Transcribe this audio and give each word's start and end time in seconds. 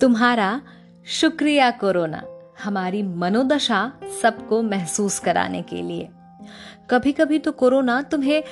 तुम्हारा 0.00 0.62
शुक्रिया 1.06 1.70
कोरोना 1.70 2.22
हमारी 2.64 3.02
मनोदशा 3.02 3.92
सबको 4.22 4.62
महसूस 4.62 5.18
कराने 5.18 5.62
के 5.62 5.82
लिए। 5.82 6.08
कभी 6.90 7.12
कभी 7.12 7.38
तो 7.38 7.52
कोरोना 7.52 8.02
तुम्हें 8.02 8.44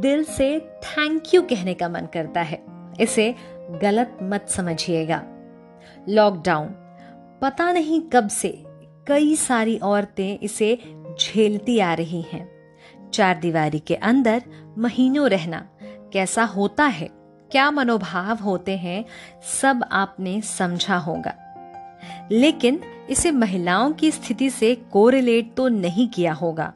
दिल 0.00 0.24
से 0.24 0.60
थैंक 0.60 1.22
यू 1.34 1.42
कहने 1.42 1.74
का 1.74 1.88
मन 1.88 2.00
करता 2.00 2.40
है। 2.40 2.64
इसे 3.00 3.34
गलत 3.82 4.18
मत 4.22 4.46
समझिएगा। 4.48 5.22
लॉकडाउन 6.08 6.66
पता 7.42 7.72
नहीं 7.72 8.00
कब 8.00 8.28
से 8.28 8.64
कई 9.06 9.36
सारी 9.36 9.78
औरतें 9.78 10.38
इसे 10.38 10.78
झेलती 11.20 11.78
आ 11.78 11.94
रही 11.94 12.22
हैं। 12.22 12.50
चार 13.10 13.38
दीवारी 13.38 13.78
के 13.78 13.94
अंदर 13.94 14.42
महीनों 14.78 15.30
रहना 15.30 15.68
कैसा 16.12 16.44
होता 16.44 16.84
है? 16.84 17.21
क्या 17.52 17.70
मनोभाव 17.70 18.36
होते 18.36 18.76
हैं, 18.76 19.04
सब 19.62 19.84
आपने 19.92 20.40
समझा 20.40 20.96
होगा। 20.96 21.34
लेकिन 22.32 22.80
इसे 23.10 23.30
महिलाओं 23.30 23.92
की 23.92 24.10
स्थिति 24.10 24.50
से 24.50 24.74
कोरिलेट 24.74 25.54
तो 25.54 25.68
नहीं 25.68 26.08
किया 26.08 26.32
होगा। 26.32 26.72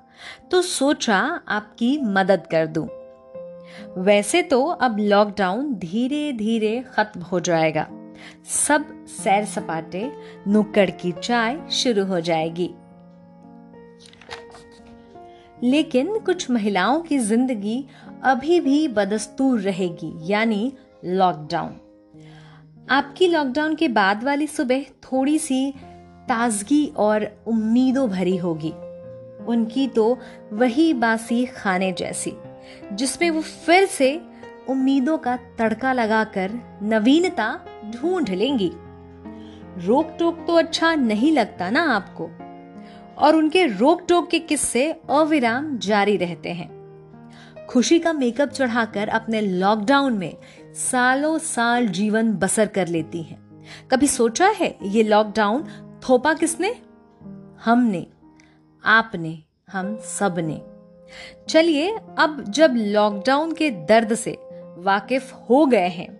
तो 0.50 0.62
सोचा 0.62 1.40
आपकी 1.48 1.98
मदद 1.98 2.46
कर 2.50 2.66
दूँ। 2.66 2.88
वैसे 3.98 4.42
तो 4.42 4.64
अब 4.64 4.98
लॉकडाउन 4.98 5.74
धीरे 5.74 6.32
धीरे 6.32 6.84
खत्म 6.94 7.20
हो 7.20 7.40
जाएगा। 7.40 7.86
सब 8.44 9.06
सैर 9.06 9.44
सपाटे 9.44 10.12
नुक्कड़ 10.48 10.90
की 10.90 11.12
चाय 11.12 11.58
शुरू 11.70 12.04
हो 12.04 12.20
जाएगी। 12.20 12.70
लेकिन 15.64 16.18
कुछ 16.18 16.50
महिलाओं 16.50 17.00
की 17.00 17.18
ज़िंदगी 17.18 17.84
अभी 18.24 18.60
भी 18.60 18.86
बदस्तूर 18.88 19.60
रहेगी, 19.60 20.12
यानी 20.22 20.72
लॉकडाउन 21.04 21.74
आपकी 22.90 23.28
लॉकडाउन 23.28 23.74
के 23.74 23.88
बाद 23.88 24.24
वाली 24.24 24.46
सुबह 24.46 24.82
थोड़ी 25.04 25.38
सी 25.38 25.70
ताजगी 26.28 26.86
और 26.96 27.28
उम्मीदों 27.46 28.08
भरी 28.10 28.36
होगी। 28.36 28.72
उनकी 29.46 29.86
तो 29.88 30.18
वही 30.52 30.92
बासी 30.94 31.44
खाने 31.46 31.92
जैसी, 31.92 32.32
जिसमें 32.92 33.30
वो 33.30 33.40
फिर 33.40 33.86
से 33.86 34.20
उम्मीदों 34.68 35.18
का 35.18 35.36
तड़का 35.58 35.92
लगाकर 35.92 36.50
नवीनता 36.82 37.48
ढूंढ 37.86 38.30
लेंगी। 38.30 38.70
रोक 39.86 40.16
टोक 40.18 40.44
तो 40.46 40.54
अच्छा 40.54 40.94
नहीं 40.94 41.32
लगता 41.32 41.70
ना 41.70 41.82
आपको? 41.94 42.30
और 43.18 43.36
उनके 43.36 43.66
रोक 43.66 44.02
टोक 44.08 44.28
के 44.28 44.38
किस्से 44.38 44.92
अविराम 44.92 45.78
जारी 45.78 46.16
रहते 46.16 46.52
हैं। 46.52 46.74
खुशी 47.70 47.98
का 47.98 48.12
मेकअप 48.12 48.48
चढ़ाकर 48.48 49.08
अपने 49.08 49.40
लॉकडाउन 49.40 50.18
में 50.18 50.36
सालों 50.74 51.38
साल 51.38 51.86
जीवन 51.88 52.32
बसर 52.32 52.66
कर 52.66 52.88
लेती 52.88 53.22
हैं। 53.22 53.38
कभी 53.90 54.06
सोचा 54.06 54.48
है 54.48 54.76
ये 54.82 55.02
लॉकडाउन 55.02 55.64
थोपा 56.08 56.34
किसने? 56.34 56.74
हमने, 57.64 58.06
आपने, 58.84 59.38
हम 59.72 59.96
सबने 59.96 60.60
चलिए 61.48 61.96
अब 62.18 62.44
जब 62.48 62.72
लॉकडाउन 62.76 63.52
के 63.52 63.70
दर्द 63.70 64.14
से 64.14 64.36
वाकिफ 64.78 65.32
हो 65.50 65.66
गए 65.66 65.88
हैं 65.88 66.14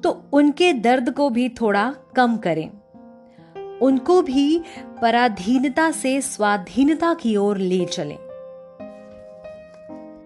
तो 0.00 0.10
उनके 0.32 0.72
दर्द 0.72 1.10
को 1.10 1.30
भी 1.30 1.48
थोड़ा 1.48 1.94
कम 2.16 2.36
करें। 2.36 2.79
उनको 3.82 4.22
भी 4.22 4.62
पराधीनता 5.02 5.90
से 5.90 6.20
स्वाधीनता 6.20 7.14
की 7.14 7.36
ओर 7.36 7.58
ले 7.58 7.84
चले। 7.84 8.18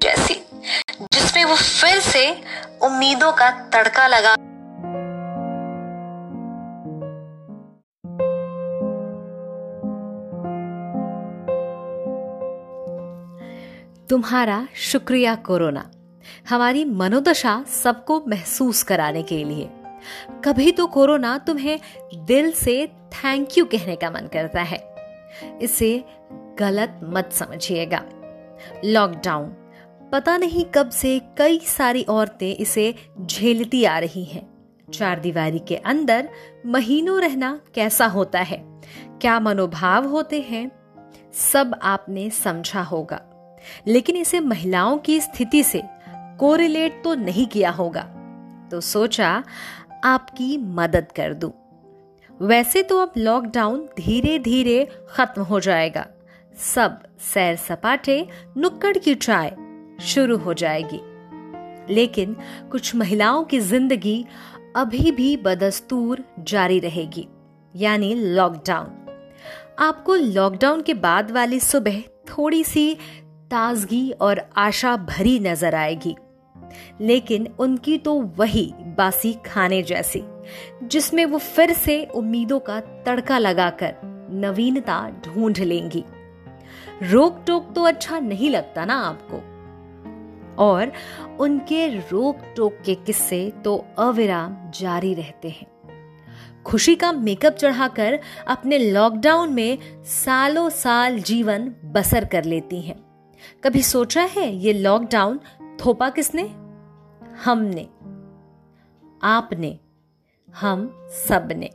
जैसी 0.03 0.35
जिसमें 1.13 1.45
वो 1.45 1.55
फिर 1.55 2.01
से 2.01 2.31
उम्मीदों 2.83 3.33
का 3.33 3.51
तड़का 3.51 4.07
लगा। 4.07 4.35
तुम्हारा 14.09 14.69
शुक्रिया 14.75 15.35
कोरोना। 15.35 15.91
हमारी 16.49 16.85
मनोदशा 16.85 17.65
सबको 17.69 18.25
महसूस 18.29 18.83
कराने 18.83 19.23
के 19.23 19.45
लिए। 19.45 19.71
कभी 20.45 20.73
तो 20.73 20.87
कोरोना 20.87 21.39
तुम्हें 21.39 21.81
दिल 22.15 22.53
से 22.53 22.87
थैंक 22.87 23.49
यू 23.59 23.65
कहने 23.65 23.97
का 23.97 24.11
मन 24.11 24.29
करता 24.33 24.63
है। 24.63 24.95
इसे 25.63 26.05
गलत 26.59 27.01
मत 27.05 27.33
समझिएगा। 27.33 28.03
लॉकडाउन 28.85 29.57
पता 30.13 30.37
नहीं 30.37 30.65
कब 30.65 30.91
से 30.91 31.21
कई 31.39 31.59
सारी 31.59 32.03
औरतें 32.03 32.55
इसे 32.55 32.95
झेलती 33.27 33.85
आ 33.85 33.99
रही 33.99 34.25
हैं। 34.25 34.55
चार 34.95 35.21
दीवारी 35.21 35.59
के 35.59 35.77
अंदर 35.77 36.29
महीनों 36.67 37.21
रहना 37.21 37.61
कैसा 37.75 38.07
होता 38.07 38.41
है? 38.41 38.65
क्या 39.21 39.41
मनोभाव 39.41 40.07
होते 40.07 40.41
हैं? 40.41 40.71
सब 41.33 41.81
आपने 41.83 42.31
समझा 42.31 42.83
होगा। 42.83 43.21
लेकिन 43.87 44.17
इसे 44.17 44.41
महिलाओं 44.41 44.99
की 44.99 45.21
स्थिति 45.21 45.63
से 45.63 45.83
कोरिलेट 46.39 47.05
तो 47.05 47.15
नहीं 47.15 47.47
किया 47.47 47.71
होगा। 47.71 48.03
तो 48.71 48.81
सोचा 48.81 49.45
आपकी 50.05 50.57
मदद 50.59 51.13
कर 51.17 51.35
दूँ। 51.35 51.51
वैसे 52.41 52.83
तो 52.83 52.99
अब 52.99 53.13
लॉकडाउन 53.17 53.79
धीरे 53.97 54.39
धीरे 54.39 54.87
खत्म 55.11 55.43
हो 55.43 55.61
जाएगा। 55.61 56.07
सब 56.57 56.99
सैर 57.25 57.57
सपाटे, 57.57 58.27
नुक्कड़ 58.57 58.97
की 58.99 59.15
चाय 59.15 59.55
शुरू 60.03 60.37
हो 60.37 60.55
जाएगी। 60.55 61.01
लेकिन 61.95 62.37
कुछ 62.73 62.95
महिलाओं 62.97 63.45
की 63.45 63.61
ज़िंदगी 63.61 64.25
अभी 64.77 65.11
भी 65.13 65.37
बदस्तूर 65.37 66.25
जारी 66.41 66.79
रहेगी, 66.79 67.27
यानी 67.75 68.15
लॉकडाउन 68.15 69.01
आपको 69.79 70.15
लॉकडाउन 70.15 70.83
के 70.83 70.95
बाद 70.95 71.31
वाली 71.31 71.61
सुबह 71.61 72.01
थोड़ी 72.29 72.63
सी 72.65 72.95
ताजगी 73.51 74.11
और 74.11 74.41
आशा 74.57 74.97
भरी 74.99 75.39
नज़र 75.39 75.75
आएगी। 75.75 76.15
लेकिन 77.01 77.47
उनकी 77.59 77.97
तो 77.99 78.15
वही 78.37 78.73
बासी 78.95 79.33
खाने 79.33 79.83
जैसी, 79.83 80.23
जिसमें 80.83 81.27
वो 81.27 81.39
फिर 81.39 81.73
से 81.73 82.05
उम्मीदों 82.05 82.59
का 82.59 82.81
तड़का 82.81 83.39
लगाकर 83.39 83.95
नवीनता 84.31 85.11
ढूंढ 85.25 85.59
लेंगी। 85.59 86.05
रोक 87.03 87.45
टोक 87.47 87.73
तो 87.75 87.83
अच्छा 87.83 88.19
नहीं 88.19 88.51
लगता 88.51 88.85
ना 88.85 88.95
आपको? 88.95 89.55
और 90.59 90.93
उनके 91.41 91.89
रोक 91.89 92.39
टोक 92.57 92.79
के 92.87 92.95
किस्से 92.95 93.53
तो 93.65 93.87
अविराम 93.99 94.71
जारी 94.71 95.15
रहते 95.15 95.49
हैं। 95.49 95.67
खुशी 96.67 96.95
का 96.95 97.13
मेकअप 97.13 97.53
चढ़ाकर 97.53 98.19
अपने 98.49 98.79
लॉकडाउन 98.79 99.53
में 99.53 99.79
सालों 100.05 100.69
साल 100.71 101.19
जीवन 101.19 101.75
बसर 101.85 102.25
कर 102.25 102.45
लेती 102.45 102.81
हैं। 102.81 102.97
कभी 103.65 103.83
सोचा 103.83 104.23
है 104.23 104.57
ये 104.57 104.73
लॉकडाउन 104.73 105.41
थोपा 105.85 106.11
किसने? 106.11 106.43
हमने। 107.45 107.89
आपने, 109.25 109.79
हम 110.49 110.91
सबने 111.29 111.71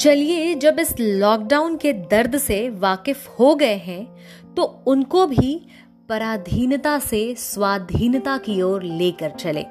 चलिए, 0.00 0.54
जब 0.54 0.78
इस 0.78 0.94
लॉकडाउन 1.00 1.76
के 1.76 1.92
दर्द 1.92 2.36
से 2.38 2.68
वाकिफ 2.70 3.28
हो 3.38 3.54
गए 3.54 3.76
हैं 3.78 4.54
तो 4.54 4.62
उनको 4.86 5.26
भी 5.26 5.54
पराधीनता 6.08 6.98
से 6.98 7.34
स्वाधीनता 7.34 8.36
की 8.38 8.60
ओर 8.62 8.82
लेकर 8.82 9.30
चले। 9.30 9.64